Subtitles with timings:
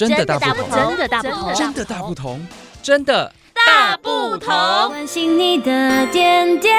[0.00, 2.40] 真的大不同，真的大不同，真的大不同，
[2.82, 4.48] 真的大不同。
[4.88, 6.74] 关心你的点点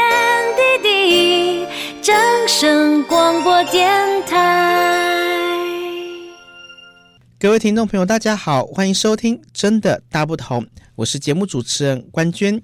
[0.82, 1.68] 滴滴，
[2.02, 2.16] 掌
[2.48, 5.56] 声广播电台。
[7.40, 10.64] 各位听众朋友，大家好，欢迎收听《真的大不同》，
[10.96, 12.60] 我是节目主持人关娟。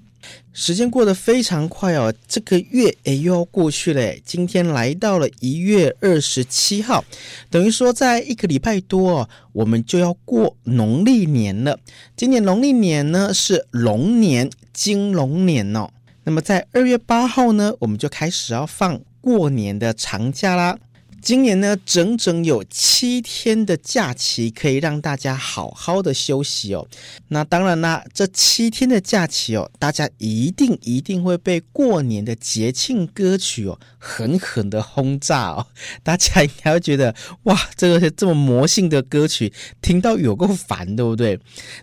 [0.52, 4.14] 时间过得非常快哦，这个月诶又要过去了。
[4.24, 7.04] 今天来到了一月二十七号，
[7.48, 11.78] 等于说在一个礼拜多，我们就要过农历年了。
[12.16, 15.88] 今年农历年呢是龙年，金龙年哦。
[16.24, 20.78] 那么在二月八号呢，我们就开始要放过年的长假啦。
[21.20, 26.86] 今年呢，整整有七天的假期可以让大家好好的休息哦。
[27.28, 35.66] 那当然啦，这七天的假期哦，大家一定一定会被过年的节庆歌曲哦狠狠的轰炸哦。
[36.04, 41.38] 大家应该会觉得哇，这个这么魔性的歌曲听到有够烦，对不对？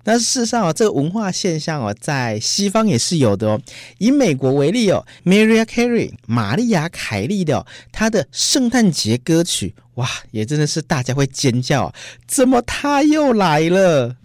[0.05, 3.61] 那事实上哦，这个文化现象哦，在西方也是有的哦。
[3.97, 9.44] 以美国为例哦，Mariah Carey 玛丽亚凯莉的，她的圣诞节歌。
[9.44, 11.94] 曲哇，也真的是大家会尖叫，
[12.28, 14.16] 怎么他又来了？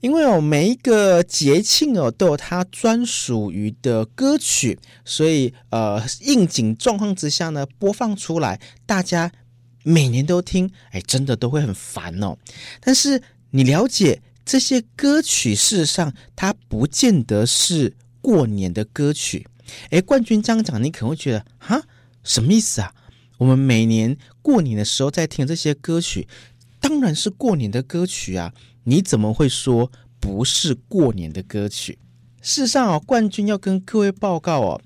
[0.00, 9.30] 因为哦，每一个节庆哦都有它专属于的歌曲，所以呃，应景状况之下呢，播放出来，大家
[9.84, 12.36] 每年都听，哎，真的都会很烦哦。
[12.80, 19.46] 但是你了解这些歌曲，事实上它不见得是过年的歌曲。
[19.90, 21.80] 哎，冠军这样讲，你可能会觉得哈，
[22.24, 22.92] 什么意思啊？
[23.42, 26.28] 我们每年过年的时候在听这些歌曲，
[26.80, 28.54] 当然是过年的歌曲啊！
[28.84, 29.90] 你怎么会说
[30.20, 31.98] 不是过年的歌曲？
[32.40, 34.80] 事实上哦，冠军要跟各位报告哦，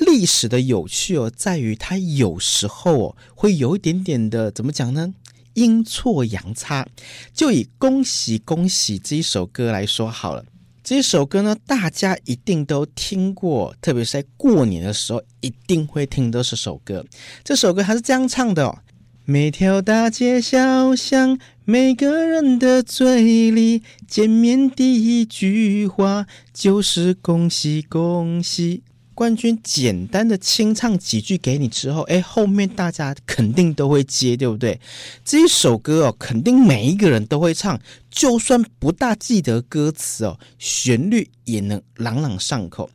[0.00, 5.14] 历史的有趣哦，在于它有时候哦会有一点点的怎么讲呢？
[5.54, 6.88] 阴错阳差。
[7.32, 10.44] 就以《恭喜恭喜》这一首歌来说好了。
[10.90, 17.06] 这首歌呢，大家一定都听过，特别是在过年的时候，一定会听到这首歌。
[17.44, 18.76] 这首歌还是这样唱的哦：
[19.24, 28.82] 每条大街小巷，每个人的嘴里，见面第一句话就是恭喜恭喜。
[29.20, 34.80] 冠军简单的清唱几句给你之后，哎，后面大家肯定都会接，对不对？
[35.22, 37.78] 这一首歌哦，肯定每一个人都会唱，
[38.10, 42.88] 就算不大记得歌词哦，旋律也能朗朗上口。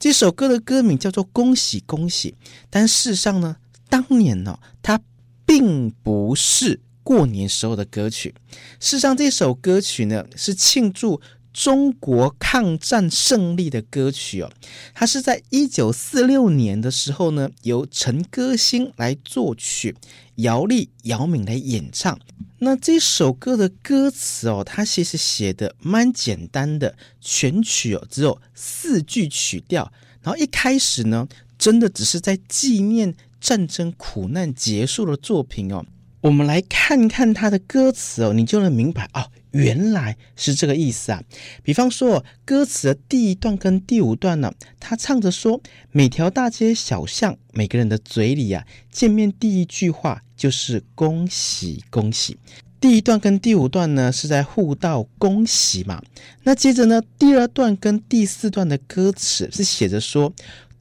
[0.00, 2.34] 这首歌的歌名叫做《恭喜恭喜》，
[2.68, 3.54] 但事实上呢，
[3.88, 5.00] 当年呢、哦，它
[5.46, 8.34] 并不是过年时候的歌曲。
[8.80, 11.20] 事实上，这首歌曲呢，是庆祝。
[11.58, 14.52] 中国抗战胜利的歌曲哦，
[14.94, 19.96] 它是在一九四六年的时候呢，由陈歌辛来作曲，
[20.36, 22.16] 姚丽、姚敏来演唱。
[22.60, 29.92] 那这首歌的歌词哦，它其实写的蛮简单的，全曲哦只有四句曲调，
[30.22, 31.26] 然后一开始呢，
[31.58, 35.84] 真的只是在纪念战争苦难结束的作品哦。
[36.20, 39.30] 我们来看看它的歌词哦，你就能明白哦。
[39.52, 41.22] 原来是这个意思啊！
[41.62, 52.36] 比方说，歌词的第一段跟第五段呢，他唱着说：“每条大街小巷，每个人的嘴里啊，见面第一句话就是恭喜恭喜。”
[52.78, 56.02] 第一段跟第五段呢是在互道恭喜嘛。
[56.42, 60.32] 那接着呢，第二段跟第四段的歌词是写着说：“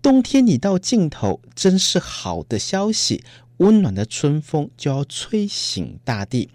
[0.01, 3.23] 冬天已到尽头，真是好的消息。”
[3.57, 6.49] 温暖的春风就要吹醒大地，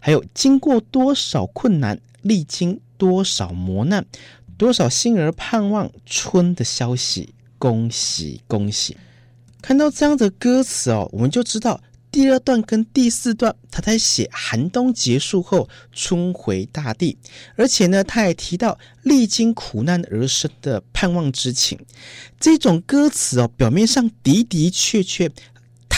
[0.00, 4.04] 还有经过多少困难，历经多少磨难，
[4.56, 8.96] 多少心儿盼望春的消息，恭喜恭喜！
[9.62, 11.80] 看到这样的歌词哦，我们就知道
[12.10, 17.16] 第二段跟第四段他在写寒冬结束后春回大地，
[17.54, 21.78] 而且呢，他也提到历经苦难而生的盼望之情。
[22.40, 25.30] 这种歌词哦，表面上的的确确。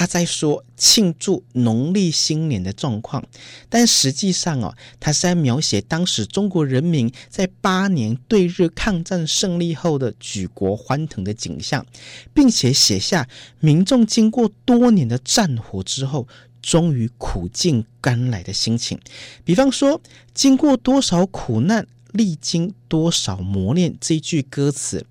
[0.01, 3.23] 他在说庆祝农历新年的状况，
[3.69, 11.85] 但实际上哦，他是在描写当时中国人民在八年对日抗战胜利后的举国欢腾的景象，
[12.33, 16.27] 并且写下民众经过多年的战火之后，
[16.63, 18.99] 终于苦尽甘来的心情。
[19.45, 20.01] 比方说，
[20.33, 25.05] 经过多少苦难，历经多少磨练，这句歌词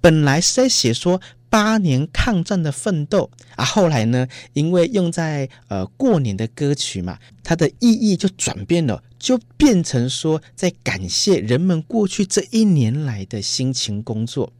[0.00, 1.20] 本来是在写说。
[1.52, 14.50] 八年抗战的奋斗啊，后来呢，因为用在呃过年的歌曲嘛，它的意义就转变了，就变成说在感谢人们过去这一年来的辛勤工作。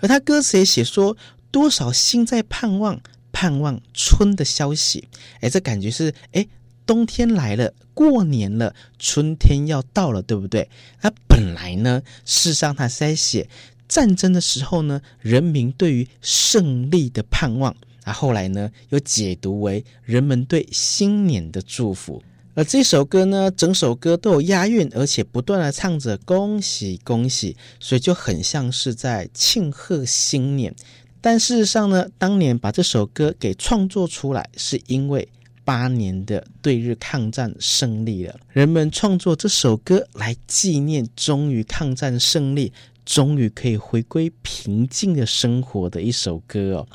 [0.00, 1.16] 而他歌词也写说，
[1.52, 3.00] 多少心在盼望
[3.30, 5.06] 盼望春的消息，
[5.42, 6.44] 哎，这感觉是哎，
[6.84, 10.68] 冬天来了，过年了，春天要到了，对不对？
[11.02, 13.48] 那本来呢，事实上他是在写
[13.92, 17.76] 战争的时候呢，人民对于胜利的盼望。
[18.06, 22.22] 那后来呢，又解读为人们对新年的祝福。
[22.54, 30.74] 而这首歌呢，整首歌都有押韵，而且不断的唱着恭喜恭喜，所以就很像是在庆贺新年。
[31.20, 35.28] 但事实上呢，当年把这首歌给创作出来，是因为
[35.64, 42.72] 八年的对日抗战胜利了，人们创作这首歌来纪念终于抗战胜利，
[43.04, 46.86] 终于可以回归平静的生活的一首歌哦。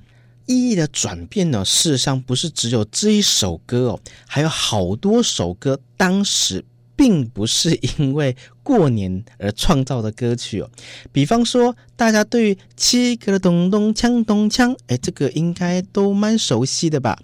[0.45, 6.63] 意义的转变呢，事实上不是只有这一首歌哦，还有好多首歌，当时
[6.95, 10.69] 并不是因为过年而创造的歌曲哦。
[11.11, 17.19] 比方说，大家对于七个咚咚锵咚锵，哎，这个应该都蛮熟悉的吧？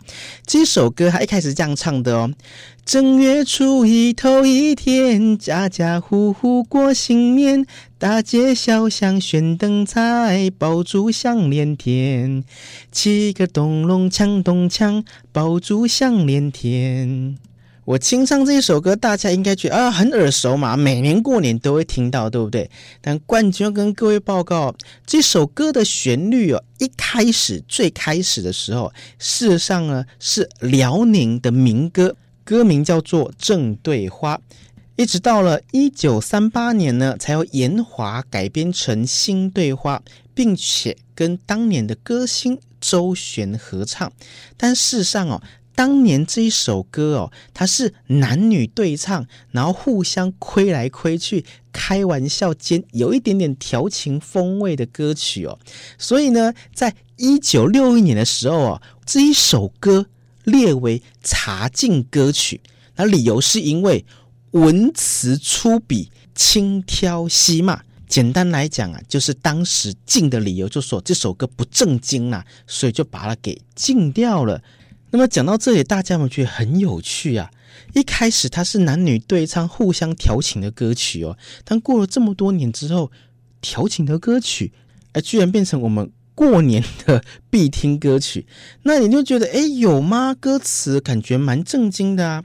[0.46, 2.30] 这首歌它一开始这样唱的哦。
[2.86, 7.66] 正月初一头一天，家家户户过新年，
[8.04, 12.44] 大街小巷悬灯彩，爆竹响连天，
[12.92, 17.38] 七个咚隆锵咚锵，爆竹响连天。
[17.86, 22.70] 我清唱这一首歌，大家应该觉得啊很耳熟嘛，每年过年都会听到，对不对？
[23.00, 32.18] 但冠军跟各位报告，这首歌的旋律哦，一开始最开始的时候，事实上呢是辽宁的民歌。
[32.46, 34.36] 歌名叫做《正对花》，
[34.96, 40.04] 一直到了一九三八年呢，才由严华改编成《新对话》，
[40.34, 44.12] 并且跟当年的歌星周璇合唱。
[44.56, 45.42] 但事实上哦，
[45.76, 55.58] 当年这一首歌哦，它是男女对唱，然后互相亏来亏去，开玩笑间有一点点调情风味的歌曲哦。
[55.98, 60.08] 所以呢，在一九六一年的时候哦，这一首歌。
[60.46, 62.60] 列为查禁歌曲，
[62.98, 64.06] 那理由是因为
[64.54, 67.82] 文词粗鄙、轻佻戏骂。
[68.08, 74.62] 简单来讲啊，就是当时禁的理由，就说这首歌不正经啦，所以就把它给禁掉了。
[75.10, 77.50] 那么讲到这里，大家有没有觉得很有趣啊？
[77.94, 83.12] 一开始它是男女对唱、互相调情的歌曲哦，但过了这么多年之后，
[83.60, 84.72] 调情的歌曲，
[85.14, 86.12] 哎，居然变成我们。
[86.36, 88.48] 过年的必听歌曲，
[88.82, 90.34] 那你就觉得，哎，有吗？
[90.34, 92.44] 歌词感觉蛮正经的啊。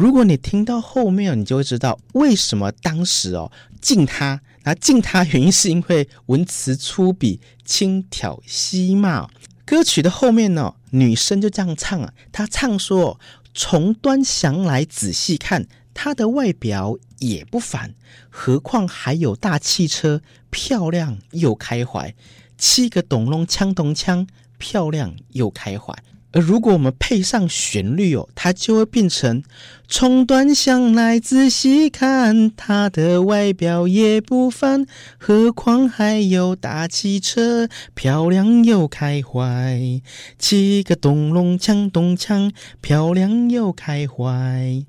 [0.00, 3.52] 如果你听到后面，你就会知道为什么当时哦
[3.82, 4.40] 敬他。
[4.62, 9.28] 那敬他原因是因为文词粗鄙、轻佻嬉骂。
[9.66, 13.20] 歌曲的后面呢，女生就这样唱啊，她唱说
[13.52, 17.94] ：“从端详来仔细看，她的外表也不凡，
[18.30, 22.14] 何况还有大汽车，漂亮又开怀。”
[22.56, 24.26] 七个咚隆锵咚锵，
[24.56, 25.94] 漂亮又开怀。
[26.32, 29.42] 而如果我们配上旋律哦，它就会变成
[29.88, 34.86] 从端详来仔细看，它的外表也不凡，
[35.18, 40.00] 何况还有大汽车，漂亮又开怀。
[40.38, 44.84] 七个咚隆锵咚锵，漂亮又开怀。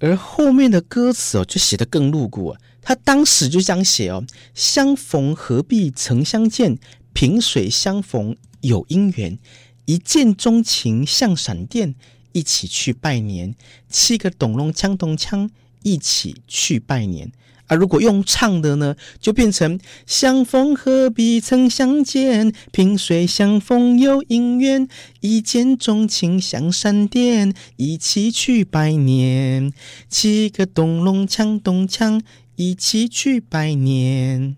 [0.00, 2.56] 而后面的歌词哦，就写得更露骨。
[2.82, 6.78] 他当时就这样写哦：相逢何必曾相见。
[7.12, 9.38] 萍水相逢有因缘，
[9.84, 11.94] 一见钟情像闪电，
[12.32, 13.54] 一起去拜年。
[13.88, 15.50] 七个咚隆锵咚锵，
[15.82, 17.32] 一起去拜年。
[17.66, 24.88] 而如果用唱的呢，就变成相逢何必曾相见，萍水相逢有因缘，
[25.20, 29.72] 一见钟情像闪电，一起去拜年。
[30.08, 32.20] 七个咚隆锵咚锵，
[32.56, 34.56] 一起去拜年。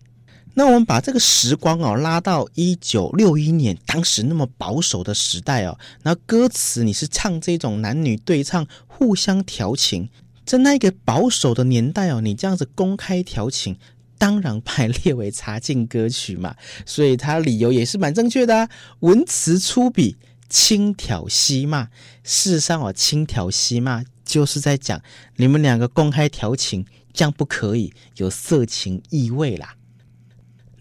[0.55, 10.11] 那我们把这个时光哦拉到一九六一年，当时那么保守的时代哦，那歌词你是唱这种男女对唱、互相调情，
[10.45, 13.79] 在那个保守的年代哦，你这样子公开调情，
[14.19, 16.55] 当然排列为查禁歌曲嘛。
[16.85, 18.69] 所以他理由也是蛮正确的啊，
[19.01, 20.17] 文词粗鄙、
[20.51, 21.85] 轻佻戏骂。
[22.25, 25.01] 事实上哦，轻佻戏骂就是在讲
[25.37, 29.77] 你们两个公开调情，这样不可以，有色情意味啦。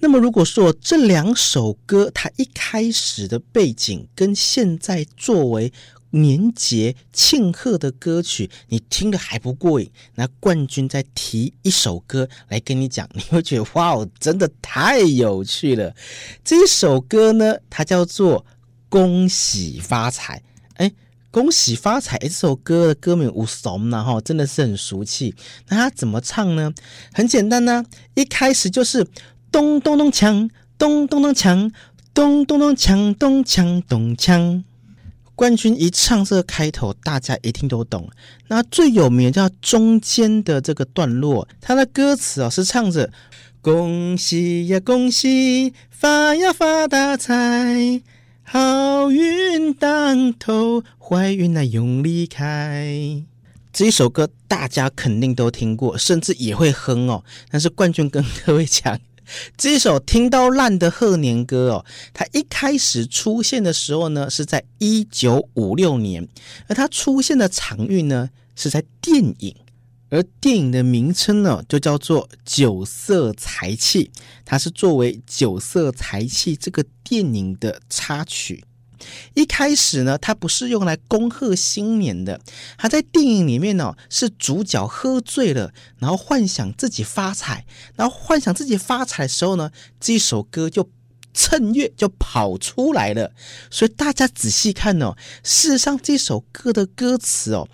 [0.04, 5.72] 那么，如果说这两首歌它一开始的背景跟现在作为
[6.10, 15.96] 年节庆贺的歌曲，你听得还不过瘾，那冠军再提一首歌来跟你讲，你会觉得哇哦，真的太有趣了。
[16.44, 18.44] 这一首歌呢，它叫做
[18.90, 20.40] 《恭喜发财》。
[20.78, 20.92] 哎，
[21.30, 22.18] 恭喜发财！
[22.18, 25.36] 这首歌的歌名无怂呢，哈，真的是很俗气。
[25.70, 26.74] 那它怎么唱呢？
[27.14, 29.06] 很简单呢，一开始就是。
[29.52, 31.72] 咚咚咚锵，咚咚咚锵，
[32.14, 34.64] 咚咚咚锵，咚锵咚锵。
[35.36, 38.10] 冠军一唱这个开头，大家一听都懂。
[38.48, 43.12] 那最有名的叫中间的这个段落，它的歌词啊是唱着
[43.62, 48.02] “恭喜呀恭喜，发呀发大财，
[48.44, 53.24] 好运当头，坏运来永离开”。
[53.74, 57.24] 这一首歌大家肯定都听过，甚至也会哼哦。
[57.50, 59.00] 但是冠军跟各位讲。
[59.58, 66.28] 这首听到烂的贺年歌哦，它一开始出现的时候呢，是在一九五六年，
[66.68, 69.56] 而它出现的场域呢是在电影，
[70.10, 74.12] 而电影的名称呢就叫做《酒色财气》，
[74.44, 78.64] 它是作为《酒色财气》这个电影的插曲。
[79.34, 82.40] 一开始呢，它不是用来恭贺新年的。
[82.78, 87.66] 它在电影里面呢，是主角喝醉了，然后幻想自己发财，
[87.96, 90.90] 然后幻想自己发财的时候呢，这首歌就
[91.34, 93.32] 趁月就跑出来了。
[93.70, 97.68] 所以大家仔细看哦，事实上这首歌的歌词哦，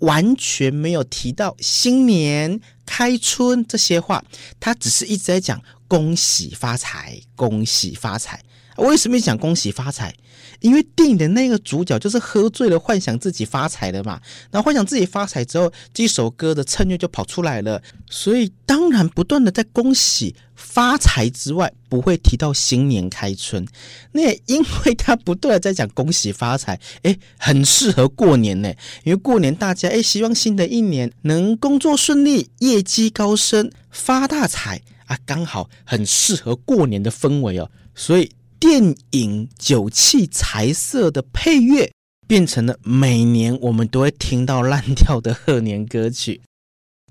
[0.00, 4.24] 完全没有提到新年开春这些话，
[4.60, 8.42] 他只是一直在讲恭喜发财，恭喜发财。
[8.76, 10.14] 为什么讲恭喜发财？
[10.60, 14.20] 因为电影的那个主角就是喝醉了，幻想自己发财了嘛。
[14.50, 17.80] 然后幻想自己发财之后，这首歌的衬乐就跑出来了。
[18.10, 23.66] 所以当然不断的在恭喜发财之外，不会提到新年开春。
[24.12, 28.68] 那也因为他不断的在讲恭喜发财，哎，很适合过年呢。
[29.04, 37.70] 因为过年大家哎希望新的一年能工作顺利，业绩高升，发大财啊，刚好很适合过年的氛围哦。
[37.94, 38.30] 所以。
[38.60, 41.92] 电影酒气财色的配乐
[42.26, 46.40] 变成了每年我们都会听到烂掉的贺年歌曲。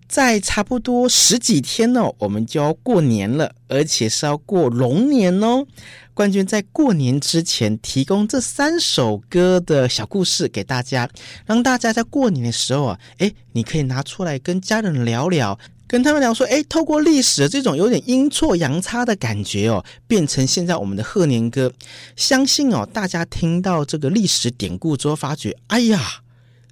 [0.07, 5.65] 在差不多十几天哦，我们就要过年了，而且是要过龙年哦。
[6.13, 11.09] 冠军在过年之前提供这三首歌的小故事给大家，
[11.45, 15.59] 让大家在过年的时候啊，诶，你可以拿出来跟家人聊聊。
[15.87, 21.71] 跟他们聊说，哎，透过历史的这种有点阴错阳差的感觉哦，变成现在我们的贺年歌。
[22.17, 26.21] 相信哦，大家听到这个历史典故之后，发觉，哎呀，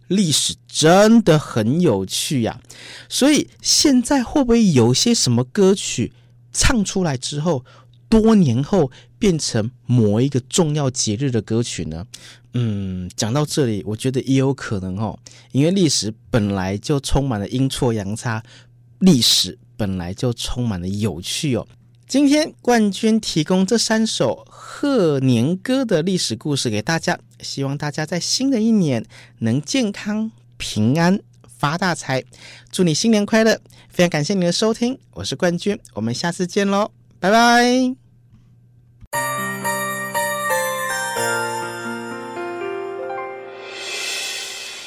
[0.10, 2.60] 历史真的很有趣呀。
[3.08, 6.12] 所以现在会不会有些什么歌曲
[6.52, 7.64] 唱出来之后，
[8.10, 12.06] 多年后变成某一个重要节日的歌曲呢？
[12.54, 15.18] 嗯，讲到这里，我觉得也有可能哦，
[15.54, 18.44] 因为历史本来就充满了阴错阳差。
[19.00, 21.68] 历史本来就充满了有趣哦。
[22.08, 29.04] 今天冠军提供这三首贺年歌的历史故事给大家，希望大家在新的一年
[29.40, 31.20] 能健康平安
[31.58, 32.24] 发大财。
[32.72, 33.60] 祝你新年快乐！
[33.90, 37.96] 非常感谢你的收听，我是冠军，我们下次见喽，拜拜。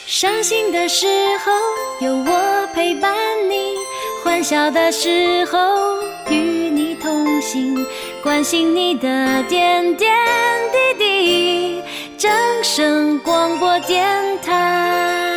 [0.07, 1.07] 伤心的时
[1.45, 3.15] 候有我陪伴
[3.49, 3.78] 你。
[4.39, 5.59] 欢笑的时候
[6.31, 6.37] 与
[6.71, 7.85] 你同行，
[8.23, 10.09] 关心你的点点
[10.71, 11.83] 滴滴。
[12.17, 12.31] 掌
[12.63, 14.07] 声广播电
[14.41, 15.28] 台